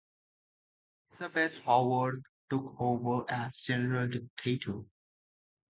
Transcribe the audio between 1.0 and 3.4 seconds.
Elizabeth Howarth took over